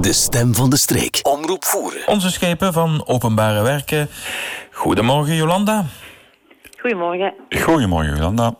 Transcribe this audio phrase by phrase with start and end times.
[0.00, 1.20] De stem van de streek.
[1.22, 2.06] Omroep voeren.
[2.06, 4.08] Onze schepen van openbare werken.
[4.72, 5.84] Goedemorgen Jolanda.
[6.78, 7.34] Goedemorgen.
[7.48, 8.54] Goedemorgen, Jolanda.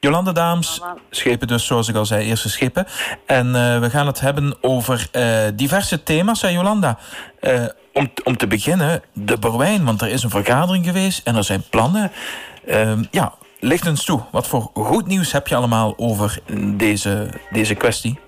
[0.00, 2.86] Jolanda Daams, schepen dus zoals ik al zei, eerste schepen.
[3.26, 6.98] En eh, we gaan het hebben over eh, diverse thema's, hè Jolanda.
[7.40, 11.44] Eh, om, om te beginnen, de Berwijn, want er is een vergadering geweest en er
[11.44, 12.12] zijn plannen.
[12.66, 14.22] Ehm, ja, licht eens toe.
[14.30, 16.38] Wat voor goed nieuws heb je allemaal over
[16.76, 18.18] deze, deze kwestie?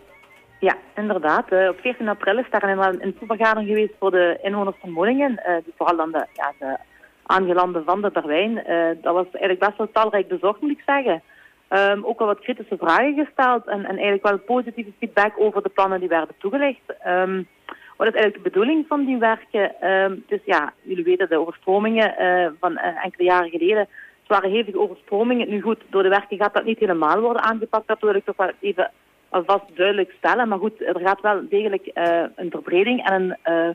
[0.58, 1.48] Ja, inderdaad.
[1.48, 5.40] Eh, op 14 april is daar een, een vergadering geweest voor de inwoners van Moningen.
[5.46, 6.76] Uh, dus vooral dan de, ja, de
[7.22, 8.50] aangelanden van de Berwijn.
[8.50, 11.22] Uh, dat was eigenlijk best wel talrijk bezocht, moet ik zeggen.
[11.68, 15.68] Um, ook al wat kritische vragen gesteld en, en, eigenlijk wel positieve feedback over de
[15.68, 16.94] plannen die werden toegelicht.
[17.06, 17.48] Um,
[17.96, 19.90] wat is eigenlijk de bedoeling van die werken?
[19.90, 22.14] Um, dus ja, jullie weten de overstromingen
[22.60, 23.78] van enkele jaren geleden.
[23.78, 25.48] Het waren hevige overstromingen.
[25.48, 27.86] Nu goed, door de werken gaat dat niet helemaal worden aangepakt.
[27.86, 28.90] Dat wil ik toch wel even
[29.28, 30.48] alvast duidelijk stellen.
[30.48, 33.74] Maar goed, er gaat wel degelijk uh, een verbreding en een, uh,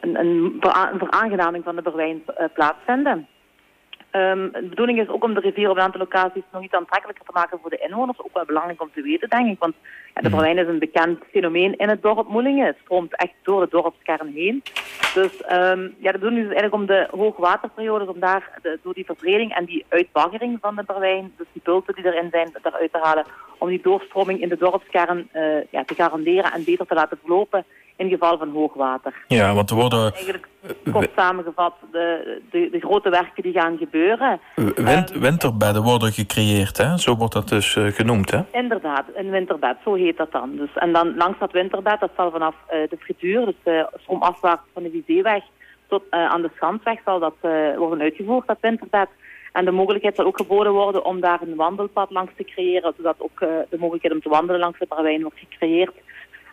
[0.00, 0.56] een, een,
[0.98, 3.26] veraangenaming van de Berwijn uh, plaatsvinden.
[4.12, 7.24] Um, de bedoeling is ook om de rivier op een aantal locaties nog iets aantrekkelijker
[7.24, 8.20] te maken voor de inwoners.
[8.20, 9.58] Ook wel belangrijk om te weten, denk ik.
[9.58, 9.74] Want
[10.14, 12.66] ja, de Berwijn is een bekend fenomeen in het dorp Moelingen.
[12.66, 14.62] Het stroomt echt door de dorpskern heen.
[15.14, 19.04] Dus um, ja, de bedoeling is eigenlijk om de hoogwaterperiodes, om daar de, door die
[19.04, 22.98] verbreding en die uitbaggering van de Berwijn, dus die bulten die erin zijn, eruit te
[23.02, 23.26] halen,
[23.58, 27.64] om die doorstroming in de dorpskern uh, ja, te garanderen en beter te laten verlopen
[27.98, 29.14] in geval van hoogwater.
[29.26, 30.12] Ja, want er worden...
[30.12, 30.48] Eigenlijk
[30.92, 34.40] kort samengevat, de, de, de, grote werken die gaan gebeuren.
[34.56, 36.98] Um, winterbedden worden gecreëerd, hè?
[36.98, 38.40] Zo wordt dat dus uh, genoemd, hè?
[38.52, 40.56] Inderdaad, een winterbed, zo heet dat dan.
[40.56, 44.62] Dus, en dan langs dat winterbed, dat zal vanaf uh, de frituur, dus uh, stroomafwaarts
[44.72, 45.42] van de Vizeeweg
[45.88, 47.34] tot aan de Schansweg zal dat
[47.76, 49.08] worden uitgevoerd, dat winterbed.
[49.52, 53.14] En de mogelijkheid zal ook geboden worden om daar een wandelpad langs te creëren, zodat
[53.18, 55.92] ook de mogelijkheid om te wandelen langs de Barwijn wordt gecreëerd.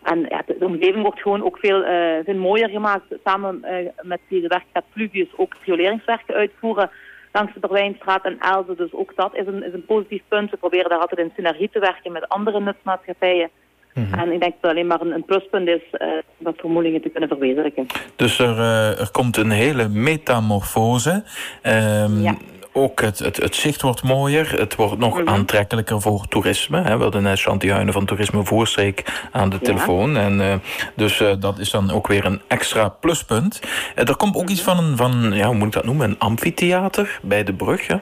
[0.05, 3.03] En ja, de, omgeving wordt gewoon ook veel, uh, veel mooier gemaakt.
[3.23, 6.89] Samen uh, met werk gaat Fluvius ook rioleringswerken uitvoeren
[7.31, 8.75] langs de Berwijnstraat en Elze.
[8.75, 10.51] Dus ook dat is een, is een positief punt.
[10.51, 13.49] We proberen daar altijd in synergie te werken met andere nutsmaatschappijen.
[13.93, 14.19] Mm -hmm.
[14.19, 16.07] En ik denk dat het alleen maar een, een pluspunt is uh,
[16.37, 17.85] dat vermoedingen te kunnen verwezenlijken.
[18.15, 18.59] Dus er,
[18.99, 21.23] er komt een hele metamorfose.
[21.63, 22.35] Um, ja
[22.75, 24.59] ook het, het, het zicht wordt mooier.
[24.59, 25.29] Het wordt nog mm -hmm.
[25.29, 26.81] aantrekkelijker voor toerisme.
[26.81, 26.97] Hè.
[26.97, 29.61] We hadden net Huinen van Toerisme Voorstreek aan de ja.
[29.61, 30.17] telefoon.
[30.17, 30.55] En, uh,
[30.95, 33.61] dus uh, dat is dan ook weer een extra pluspunt.
[33.63, 34.49] Uh, er komt ook mm -hmm.
[34.49, 37.87] iets van een, van, ja, hoe moet ik dat noemen, een amfitheater bij de brug.
[37.87, 37.97] Hè?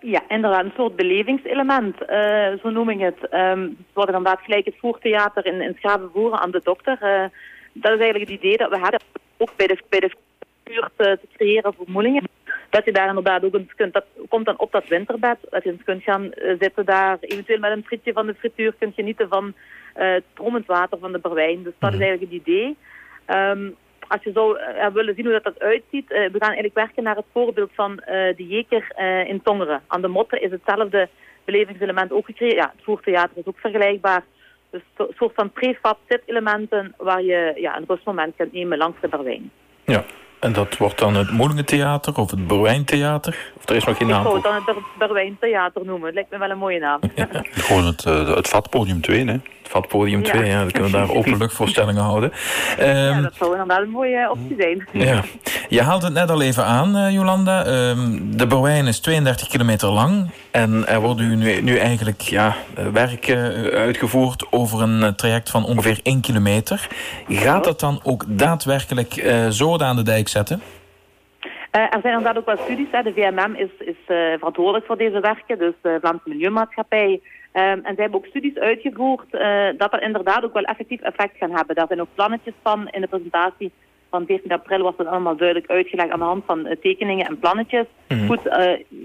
[0.00, 0.64] ja, inderdaad.
[0.64, 1.96] Een soort belevingselement,
[2.62, 3.32] zo noem ik het.
[3.32, 6.98] Um, het wordt inderdaad gelijk het voertheater in, in Schavenvoeren aan de dokter.
[7.72, 9.00] dat is eigenlijk het idee dat we hadden
[9.36, 10.10] ook bij de, bij de
[10.96, 12.28] te creëren voor Moelingen
[12.70, 15.70] dat je daar inderdaad ook eens kunt, dat komt dan op dat winterbed, dat je
[15.70, 19.28] eens kunt gaan uh, zitten daar, eventueel met een frietje van de frituur kunt genieten
[19.28, 21.62] van uh, het stromend water van de Berwijn.
[21.62, 22.76] Dus dat is eigenlijk het idee.
[23.26, 23.76] Um,
[24.08, 27.16] als je zou uh, willen zien hoe dat eruit ziet, we gaan eigenlijk werken naar
[27.16, 27.96] het voorbeeld van
[28.36, 28.92] de Jeker
[29.26, 29.82] in Tongeren.
[29.86, 31.08] Aan de Motte is hetzelfde
[31.44, 32.54] belevingselement ook gecreëerd.
[32.54, 34.24] Ja, het voertheater is ook vergelijkbaar.
[34.70, 39.08] Dus een soort van prefab zit-elementen waar je ja, een rustmoment kunt nemen langs de
[39.08, 39.50] Berwijn.
[39.84, 40.04] Ja,
[40.40, 43.52] en dat wordt dan het Moelingentheater of het Berwijntheater?
[43.56, 46.12] Of er is nog geen naam Ik zou het dan het Berwijntheater noemen.
[46.12, 47.00] Lijkt me wel een mooie naam.
[47.14, 47.28] Ja.
[47.50, 49.36] Gewoon het, uh, het Vatpodium 2, hè?
[49.70, 50.58] Het Vatpodium 2, ja.
[50.60, 52.32] Dan kunnen we daar openluchtvoorstellingen houden.
[52.80, 54.88] Um, ja, dat zou inderdaad een mooie optie zijn.
[54.92, 55.22] Ja.
[55.68, 57.66] Je haalt het net al even aan, uh, Jolanda.
[57.66, 60.30] Um, de Berwijn is 32 kilometer lang.
[60.50, 62.56] En er worden nu, nu eigenlijk ja,
[62.92, 66.88] werken uitgevoerd over een traject van ongeveer 1 kilometer.
[67.28, 70.62] Gaat dat dan ook daadwerkelijk zoden aan de dijk zetten?
[71.76, 72.86] Uh, er zijn inderdaad ook wel studies.
[72.90, 73.02] Hè.
[73.02, 77.20] De VMM is, is uh, verantwoordelijk voor deze werken, dus de Vlaamse Milieumaatschappij.
[77.52, 81.36] Um, en zij hebben ook studies uitgevoerd uh, dat er inderdaad ook wel effectief effect
[81.36, 81.74] gaan hebben.
[81.74, 83.72] Daar zijn ook plannetjes van in de presentatie
[84.10, 87.86] van 14 april was dat allemaal duidelijk uitgelegd aan de hand van tekeningen en plannetjes.
[88.08, 88.26] Mm -hmm.
[88.26, 88.40] Goed,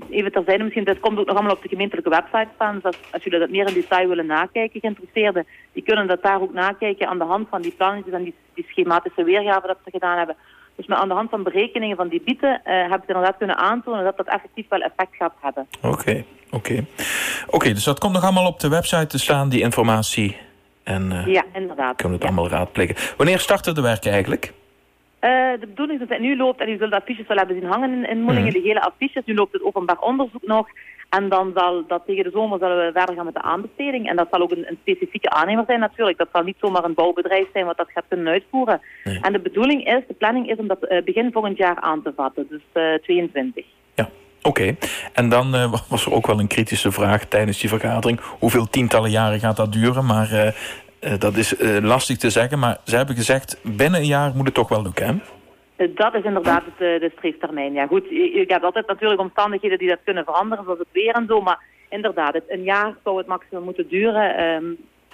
[0.09, 2.79] even terzijde misschien, dit komt ook nog allemaal op de gemeentelijke website staan.
[2.83, 6.53] Dus als, jullie dat meer in detail willen nakijken, geïnteresseerden, die kunnen dat daar ook
[6.53, 10.17] nakijken aan de hand van die plannetjes en die, die schematische weergave dat ze gedaan
[10.17, 10.35] hebben.
[10.75, 13.57] Dus met aan de hand van berekeningen van die bieten uh, hebben ze inderdaad kunnen
[13.57, 15.67] aantonen dat dat effectief wel effect gaat hebben.
[15.81, 16.55] Oké, okay, oké.
[16.55, 16.85] Okay.
[17.45, 20.37] Oké, okay, dus dat komt nog allemaal op de website te staan, die informatie.
[20.83, 21.95] En uh, ja, inderdaad.
[21.95, 22.41] kunnen we het ja.
[22.41, 22.95] allemaal raadplegen.
[23.17, 24.53] Wanneer starten de werken eigenlijk?
[25.21, 27.59] Uh, de bedoeling is dat het nu loopt, en u zult de affiches wel hebben
[27.59, 28.61] zien hangen in, in Moelingen, mm.
[28.61, 29.25] de hele affiches.
[29.25, 30.67] Nu loopt het openbaar onderzoek nog.
[31.09, 34.09] En dan zal dat tegen de zomer zullen we verder gaan met de aanbesteding.
[34.09, 36.17] En dat zal ook een, een specifieke aannemer zijn natuurlijk.
[36.17, 38.81] Dat zal niet zomaar een bouwbedrijf zijn wat dat gaat kunnen uitvoeren.
[39.03, 39.19] Nee.
[39.21, 42.13] En de bedoeling is, de planning is om dat uh, begin volgend jaar aan te
[42.15, 42.47] vatten.
[42.49, 43.65] Dus uh, 22.
[43.93, 44.09] Ja.
[44.45, 44.77] Oké, okay.
[45.13, 48.19] en dan uh, was er ook wel een kritische vraag tijdens die vergadering.
[48.39, 50.05] Hoeveel tientallen jaren gaat dat duren?
[50.05, 50.53] Maar
[51.01, 53.59] uh, dat is lastig te zeggen, maar ze hebben gezegd...
[53.63, 55.13] binnen een jaar moet het toch wel lukken, hè?
[55.93, 57.73] Dat is inderdaad het, de streeftermijn.
[57.73, 61.13] Ja, goed, je, je hebt altijd natuurlijk omstandigheden die dat kunnen veranderen, zoals het weer
[61.13, 61.41] en zo.
[61.41, 61.59] Maar
[61.89, 64.37] inderdaad, het, een jaar zou het maximum moeten duren.
[64.37, 64.65] Ehm,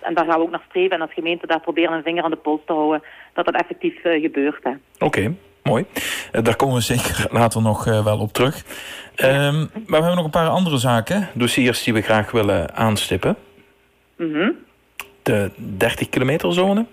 [0.02, 0.96] en daar gaan we ook naar streven.
[0.96, 4.02] En als gemeente daar proberen een vinger aan de pols te houden, dat dat effectief
[4.02, 4.66] gebeurt.
[5.00, 5.36] Oké.
[5.64, 5.86] mooi.
[6.32, 8.64] Daar komen we zeker later nog wel op terug.
[9.16, 13.36] Um, maar we hebben nog een paar andere zaken, dossiers die we graag willen aanstippen.
[14.18, 14.56] Mm -hmm.
[15.24, 16.86] De 30 kilometer zone.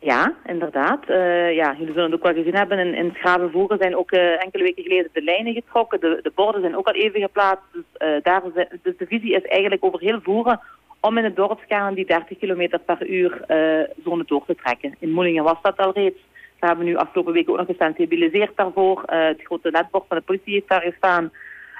[0.00, 1.00] Ja, inderdaad.
[1.08, 2.78] Uh, ja, jullie zullen het ook wel gezien hebben.
[2.78, 6.00] In, in Schravenvoeren zijn ook uh, enkele weken geleden de lijnen getrokken.
[6.00, 7.64] De, de borden zijn ook al even geplaatst.
[7.72, 10.60] Dus, uh, daar is, dus de visie is eigenlijk over heel Voeren
[11.00, 13.44] om in het dorpskern die 30 km per uur
[14.04, 14.94] zone door te trekken.
[14.98, 16.18] In Moelingen was dat al reeds.
[16.66, 19.02] Daar hebben we nu afgelopen week ook nog gesensibiliseerd daarvoor.
[19.06, 21.32] het grote ledbord van de politie heeft daar gestaan.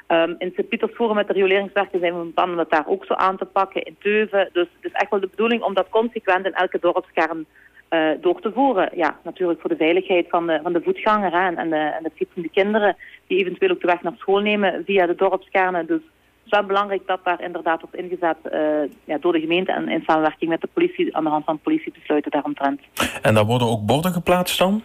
[0.08, 3.14] Um, in Sint-Pietersvoeren met de rioleringswerken zijn we van plan om dat daar ook zo
[3.14, 3.82] aan te pakken.
[3.82, 4.48] In Teuven.
[4.52, 7.46] Dus het is echt wel de bedoeling om dat consequent in elke dorpskern
[7.90, 8.90] uh, door te voeren.
[8.94, 12.48] Ja, natuurlijk voor de veiligheid van de, van de voetganger en, de, en de fietsende
[12.48, 12.96] kinderen
[13.26, 15.86] die eventueel ook de weg naar school nemen via de dorpskernen.
[15.86, 16.00] Dus
[16.46, 18.60] is wel belangrijk dat daar inderdaad wordt ingezet uh,
[19.04, 22.30] ja, door de gemeente en in samenwerking met de politie aan de hand van politiebesluiten
[22.30, 22.80] daaromtrent.
[23.22, 24.82] En daar worden ook borden geplaatst dan?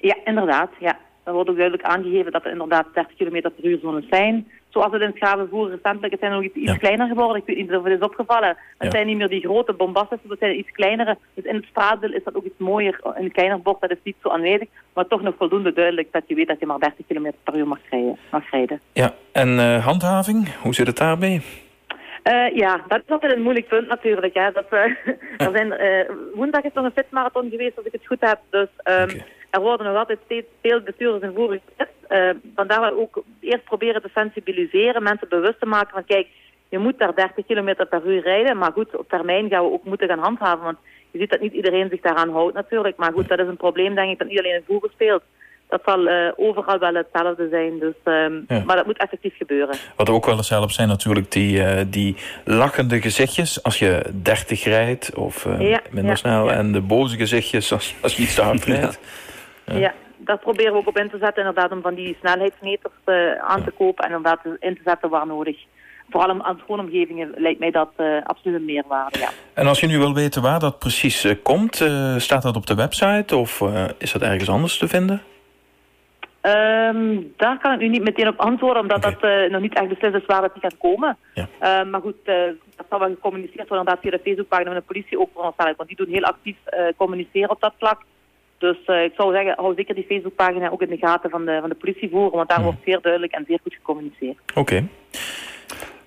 [0.00, 0.70] Ja, inderdaad.
[0.78, 0.98] Ja.
[1.24, 4.92] Er wordt ook duidelijk aangegeven dat er inderdaad 30 km per uur zones zijn zoals
[4.92, 7.36] het in Schavenvoer recentelijk, het zijn nog iets, iets kleiner geworden.
[7.36, 8.56] Ik weet niet of het is opgevallen.
[8.78, 11.18] Het zijn niet meer die grote bombastische, het zijn iets kleinere.
[11.34, 13.00] Dus in het straatdeel is dat ook iets mooier.
[13.14, 14.68] Een kleiner bord, dat is niet zo aanwezig.
[14.94, 17.68] Maar toch nog voldoende duidelijk dat je weet dat je maar 30 km per uur
[17.68, 18.18] mag rijden.
[18.30, 18.80] Mag rijden.
[18.92, 21.42] Ja, en uh, handhaving, hoe zit het daarmee?
[22.24, 24.34] Uh, ja, dat is altijd een moeilijk punt natuurlijk.
[24.34, 24.50] Hè.
[24.52, 24.80] Dat, uh,
[25.46, 25.74] er zijn,
[26.34, 28.38] woensdag is nog een fitmarathon geweest, als ik het goed heb.
[28.50, 29.24] Dus um, okay.
[29.50, 31.60] Er worden nog altijd steeds veel bestuurders en voeren
[32.08, 36.26] uh, vandaar we ook eerst proberen te sensibiliseren, mensen bewust te maken van kijk,
[36.68, 39.84] je moet daar 30 km per uur rijden, maar goed, op termijn gaan we ook
[39.84, 40.78] moeten gaan handhaven, want
[41.10, 43.94] je ziet dat niet iedereen zich daaraan houdt natuurlijk, maar goed, dat is een probleem
[43.94, 45.22] denk ik dat niet alleen in voeren speelt.
[45.68, 48.62] Dat zal uh, overal wel hetzelfde zijn, dus, um, ja.
[48.66, 49.76] maar dat moet effectief gebeuren.
[49.96, 54.64] Wat ook wel eens helpt zijn natuurlijk die, uh, die lachende gezichtjes als je 30
[54.64, 58.64] rijdt of ja, minder snel en de boze gezichtjes als, als je iets te hard
[58.64, 59.00] rijdt.
[59.72, 63.32] Ja daar proberen we ook op in te zetten, inderdaad, om van die snelheidsmeters uh,
[63.38, 65.56] aan te kopen en inderdaad in te zetten waar nodig.
[66.10, 69.28] Vooral aan schoonomgevingen lijkt mij dat uh, absoluut een meerwaarde, ja.
[69.54, 71.74] En als je nu wil weten waar dat precies uh, komt,
[72.16, 73.62] staat dat op de website of
[73.98, 75.22] is dat ergens anders te vinden?
[76.42, 79.40] Um, daar kan ik nu niet meteen op antwoorden, omdat okay.
[79.40, 81.16] dat nog niet echt beslist is waar dat gaat komen.
[81.34, 81.84] Ja.
[81.84, 82.16] maar goed,
[82.76, 85.54] dat zal wel gecommuniceerd worden inderdaad via de Facebookpagina van de politie ook voor ons
[85.56, 86.56] want die doen heel actief
[86.96, 88.02] communiceren op dat vlak.
[88.58, 91.58] Dus uh, ik zou zeggen, hou zeker die Facebookpagina ook in de gaten van de,
[91.60, 92.66] van de politie voeren, want daar hmm.
[92.66, 94.36] wordt zeer duidelijk en zeer goed gecommuniceerd.
[94.50, 94.58] Oké.
[94.60, 94.88] Okay.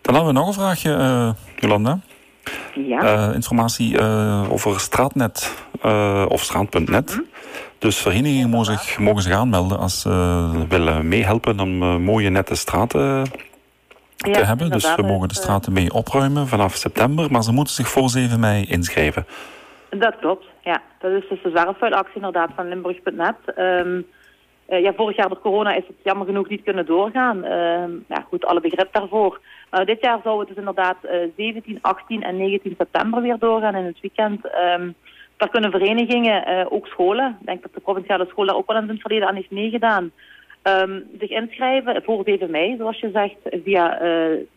[0.02, 2.00] Dan hebben we nog een vraagje, uh, Jolanda.
[2.74, 3.28] Ja.
[3.28, 4.00] Uh, informatie
[4.50, 5.66] over straatnet
[6.28, 7.14] of straat.net.
[7.14, 7.26] Hmm.
[7.80, 13.24] Dus verenigingen mogen zich, mogen zich aanmelden als ze willen meehelpen om mooie nette straten
[14.22, 14.72] te ja, hebben.
[14.72, 18.40] Dus we mogen de straten mee opruimen vanaf september, maar ze moeten zich voor 7
[18.40, 19.26] mei inschrijven.
[19.90, 20.82] Dat klopt, ja.
[21.00, 23.36] Dat is dus de zwerfvuilactie inderdaad van Limburg.net.
[23.58, 24.06] Um,
[24.70, 27.46] uh, ja, vorig jaar door corona is het jammer genoeg niet kunnen doorgaan.
[27.46, 29.40] Um, ja, goed, alle begrip daarvoor.
[29.72, 33.76] Uh, dit jaar zou het dus inderdaad uh, 17, 18 en 19 september weer doorgaan
[33.76, 34.46] in het weekend.
[34.46, 34.96] Um,
[35.38, 38.82] daar kunnen verenigingen, uh, ook scholen, ik denk dat de provinciale school daar ook wel
[38.82, 40.12] in het verleden aan heeft meegedaan,
[40.64, 44.00] Um, zich inschrijven voor 7 mei, zoals je zegt, via uh,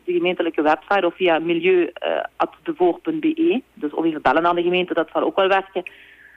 [0.04, 3.34] de gemeentelijke website of via milieu.devoor.be.
[3.36, 5.82] Uh, dus of even bellen aan de gemeente, dat zal ook wel werken.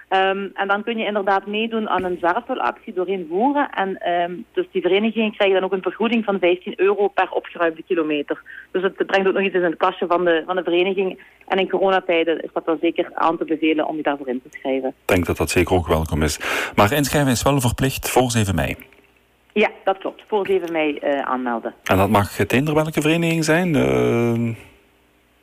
[0.09, 3.69] Um, en dan kun je inderdaad meedoen aan een zwerfvuilactie doorheen voeren.
[3.69, 7.83] En um, dus die verenigingen krijgen dan ook een vergoeding van 15 euro per opgeruimde
[7.83, 8.41] kilometer.
[8.71, 11.19] Dus het brengt ook nog iets in het kastje van de, van de vereniging.
[11.47, 14.57] En in coronatijden is dat dan zeker aan te bevelen om je daarvoor in te
[14.59, 14.89] schrijven.
[14.89, 16.39] Ik denk dat dat zeker ook welkom is.
[16.75, 18.75] Maar inschrijven is wel verplicht voor 7 mei.
[19.59, 20.23] Ja, dat klopt.
[20.27, 21.73] Voor 7 mei uh, aanmelden.
[21.83, 23.73] En dat mag eender welke vereniging zijn?
[23.75, 24.55] Uh...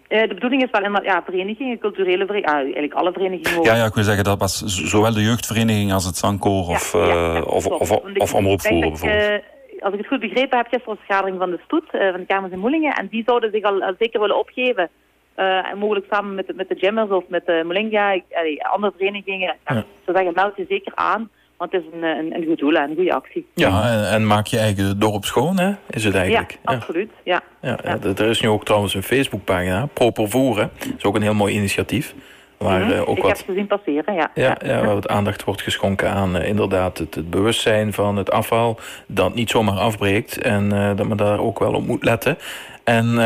[0.08, 3.62] Uh, de bedoeling is wel in ja, verenigingen, culturele verenigingen, ah, eigenlijk alle verenigingen.
[3.62, 7.06] Ja, ja, ik wil zeggen dat was zowel de jeugdvereniging als het zangkoor of, ja,
[7.06, 9.42] ja, of, of, of, of omroepvoeren bijvoorbeeld.
[9.80, 12.52] als ik het goed begrepen heb, gisteren een vergadering van de stoet, van de Kamers
[12.52, 14.88] en Moelingen, en die zouden zich al, al zeker willen opgeven.
[15.34, 18.20] en mogelijk samen met, met de Jammers of met de Molinga,
[18.60, 19.56] andere verenigingen.
[19.66, 19.84] Ja.
[20.04, 21.30] Ze zeggen, meld je zeker aan.
[21.56, 23.46] Want het is een, een, een goed doel en een goede actie.
[23.54, 25.72] Ja, en, en, maak je eigen dorp schoon, hè?
[25.90, 26.50] Is het eigenlijk?
[26.50, 27.10] Ja, absoluut.
[27.22, 27.42] Ja.
[27.60, 27.98] Ja, ja.
[28.00, 30.70] Er is nu ook trouwens een Facebookpagina, Proper Voeren.
[30.78, 32.14] Dat is ook een heel mooi initiatief.
[32.58, 33.00] Waar, mm -hmm.
[33.00, 34.30] ook Ik wat, heb ze zien passeren, ja.
[34.34, 34.84] Ja, ja.
[34.84, 38.78] waar wat aandacht wordt geschonken aan uh, inderdaad het, het, bewustzijn van het afval.
[39.06, 42.38] Dat niet zomaar afbreekt en uh, dat men daar ook wel op moet letten.
[42.84, 43.16] En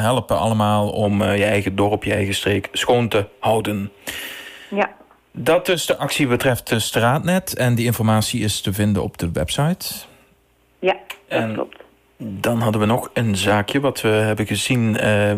[0.00, 3.92] helpen allemaal om je eigen dorp, je eigen streek schoon te houden.
[4.70, 4.94] Ja.
[5.38, 7.56] Dat dus de actie betreft de straatnet.
[7.56, 9.86] En die informatie is te vinden op de website.
[10.78, 10.96] Ja,
[11.28, 11.76] dat klopt.
[12.18, 14.96] Dan hadden we nog een zaakje wat we hebben gezien.
[15.04, 15.32] Uh,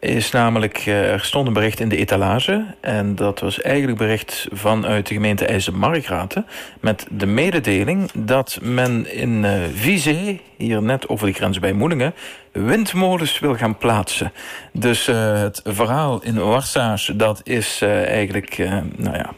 [0.00, 2.74] is namelijk, uh, er stond een bericht in de etalage.
[2.80, 6.46] En dat was eigenlijk bericht vanuit de gemeente IJsselmargraten.
[6.80, 12.14] Met de mededeling dat men in uh, Vizé, hier net over de grens bij Moelingen,
[12.52, 14.32] windmolens wil gaan plaatsen.
[14.72, 18.58] Dus uh, het verhaal in Warsage, dat is eigenlijk,
[18.96, 19.30] nou ja.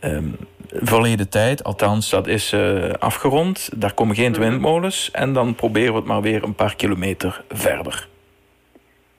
[0.00, 0.36] Um,
[0.80, 1.64] verleden tijd.
[1.64, 3.80] Althans, dat is uh, afgerond.
[3.80, 4.40] Daar komen geen mhm.
[4.40, 5.10] windmolens.
[5.10, 8.08] En dan proberen we het maar weer een paar kilometer verder.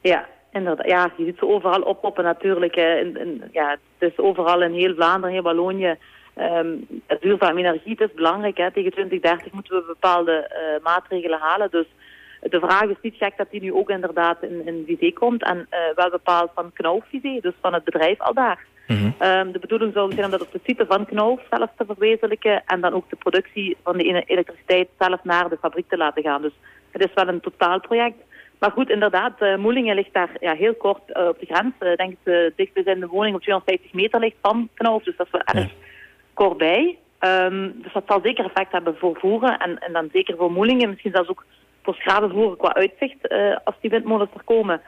[0.02, 0.88] Ja, inderdaad.
[0.88, 2.76] Ja, je ziet ze overal oppoppen natuurlijk.
[2.76, 5.96] In, in, ja, het is overal in heel Vlaanderen, heel Wallonië.
[6.36, 6.88] Um,
[7.20, 8.58] duurzame energie het is belangrijk.
[8.58, 8.72] Hè.
[8.72, 11.72] Tegen 2030 moeten we bepaalde uh, maatregelen halen.
[11.72, 11.86] Dus
[12.42, 15.44] de vraag is niet gek dat die nu ook inderdaad in, in komt.
[15.44, 18.66] En uh, wel bepaald van Knauf dus van het bedrijf al daar.
[18.88, 19.15] Mm
[19.51, 22.82] de bedoeling zou zijn om dat op de site van Knauf zelf te verwezenlijken en
[22.82, 26.41] dan ook de productie van de elektriciteit zelf naar de fabriek te laten gaan.
[26.41, 26.53] Dus
[26.91, 28.17] het is wel een totaalproject.
[28.60, 31.74] Maar goed, inderdaad, uh, Moelingen ligt daar ja, heel kort uh, op de grens.
[31.79, 35.25] Ik uh, denk dat de dichtstbijzijnde woning op 250 meter ligt van Knauf, dus dat
[35.25, 35.72] is wel erg
[36.34, 36.98] kort bij.
[37.20, 40.89] Um, dus dat zal zeker effect hebben voor voeren en, en dan zeker voor Moelingen.
[40.89, 41.46] Misschien zelfs ook
[41.84, 43.29] voor schravenvoeren qua uitzicht
[43.63, 44.82] als die windmolens er komen.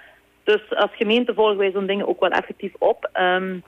[0.43, 3.09] Dus als gemeente volgen wij zo'n dingen ook wel effectief op.
[3.19, 3.63] Um,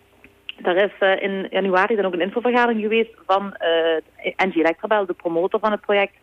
[0.62, 5.14] daar is uh, in januari dan ook een infovergadering geweest van uh, NG Electrabel, de
[5.14, 6.14] promotor van het project,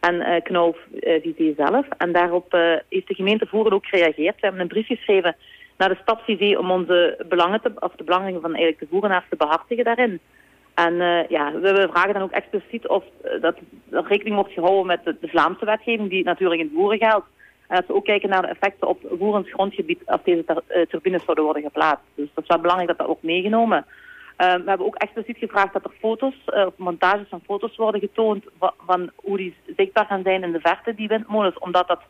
[0.00, 1.86] en uh, Knauf uh, zelf.
[1.98, 2.52] En daarop
[2.88, 4.34] heeft de gemeente Voeren ook gereageerd.
[4.34, 5.36] We hebben een brief geschreven
[5.76, 9.24] naar de stad Vizé om onze belangen te, of de belangen van eigenlijk de voerenaars
[9.28, 10.20] te behartigen daarin.
[10.74, 10.94] En
[11.28, 13.04] ja, we, vragen dan ook expliciet of
[13.40, 13.56] dat,
[13.90, 17.26] rekening wordt gehouden met de, de, Vlaamse wetgeving, die natuurlijk in voeren geldt.
[17.68, 20.44] En dat we ook kijken naar de effecten op voerend grondgebied als deze
[20.88, 22.04] turbines zouden worden geplaatst.
[22.14, 23.86] Dus dat is wel belangrijk dat dat wordt meegenomen.
[24.38, 28.00] Uh, we hebben ook expliciet gevraagd dat er foto's, uh, of montages van foto's worden
[28.00, 31.58] getoond van, van, hoe die zichtbaar gaan zijn in de verte, die windmolens.
[31.58, 32.00] Omdat dat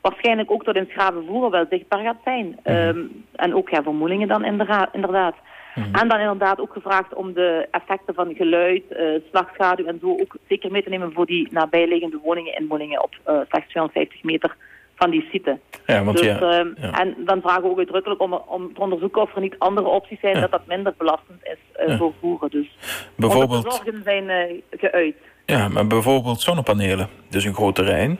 [0.00, 2.46] waarschijnlijk ook tot in Schravenvoeren wel zichtbaar gaat zijn.
[2.46, 3.24] Mm -hmm.
[3.32, 4.94] en ook ja, vermoedingen dan inderdaad.
[4.94, 5.94] Mm -hmm.
[5.94, 10.36] En dan inderdaad ook gevraagd om de effecten van geluid, uh, slagschaduw en zo ook
[10.48, 14.56] zeker mee te nemen voor die nabijliggende woningen in woningen op uh, slechts 250 meter
[15.00, 15.58] van die site.
[15.86, 18.80] Ja, want dus, ja, uh, ja, En dan vragen we ook uitdrukkelijk om, om te
[18.80, 22.50] onderzoeken of er niet andere opties zijn dat dat minder belastend is uh, voor voeren.
[22.50, 22.76] Dus
[23.14, 25.16] bijvoorbeeld, zorgen zijn uh, geuit.
[25.46, 27.08] Ja, maar bijvoorbeeld zonnepanelen.
[27.28, 28.18] Dus een groot terrein.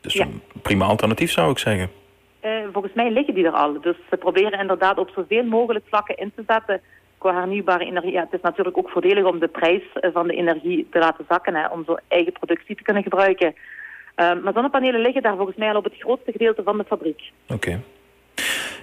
[0.00, 1.90] Dus een prima alternatief zou ik zeggen.
[2.72, 3.80] volgens mij liggen die er al.
[3.80, 6.80] Dus ze proberen inderdaad op zoveel mogelijk vlakken in te zetten
[7.18, 8.12] qua hernieuwbare energie.
[8.12, 11.54] Ja, het is natuurlijk ook voordelig om de prijs van de energie te laten zakken.
[11.54, 13.54] Hè, om zo eigen productie te kunnen gebruiken.
[14.20, 17.20] Uh, maar zonnepanelen liggen daar volgens mij al op het grootste gedeelte van de fabriek.
[17.48, 17.54] Oké.
[17.54, 17.80] Okay.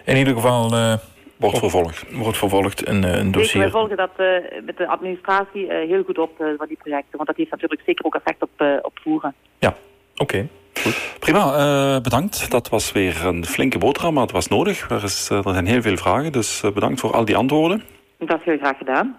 [0.06, 0.74] In ieder geval...
[0.74, 0.94] Uh,
[1.36, 2.06] wordt vervolgd.
[2.12, 3.52] Wordt vervolgd een, een dossier.
[3.52, 7.18] Zeker, wij volgen dat uh, met de administratie heel goed op van die projecten.
[7.18, 9.34] Want dat heeft natuurlijk zeker ook effect op, op voeren.
[9.60, 9.76] Ja,
[10.16, 10.22] oké.
[10.24, 10.48] Okay.
[11.20, 12.52] Prima, bedankt.
[12.52, 14.90] Dat was weer een flinke boterham, maar het was nodig.
[14.90, 17.84] Er, is, er zijn heel veel vragen, dus bedankt voor al die antwoorden.
[18.18, 19.16] Dat is heel graag gedaan.